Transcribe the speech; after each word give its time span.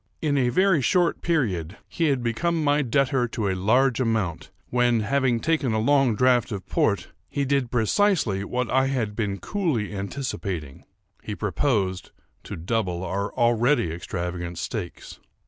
In 0.19 0.35
a 0.35 0.49
very 0.49 0.81
short 0.81 1.21
period 1.21 1.77
he 1.87 2.05
had 2.05 2.23
become 2.23 2.63
my 2.63 2.81
debtor 2.81 3.27
to 3.27 3.47
a 3.49 3.53
large 3.53 3.99
amount, 3.99 4.49
when, 4.71 5.01
having 5.01 5.39
taken 5.39 5.73
a 5.73 5.79
long 5.79 6.15
draught 6.15 6.51
of 6.51 6.65
port, 6.65 7.09
he 7.29 7.45
did 7.45 7.69
precisely 7.69 8.43
what 8.43 8.67
I 8.71 8.87
had 8.87 9.15
been 9.15 9.37
coolly 9.37 9.93
anticipating—he 9.95 11.35
proposed 11.35 12.09
to 12.45 12.55
double 12.55 13.03
our 13.03 13.31
already 13.35 13.91
extravagant 13.91 14.57
stakes. 14.57 15.19